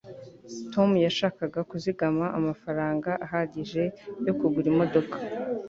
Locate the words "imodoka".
4.73-5.15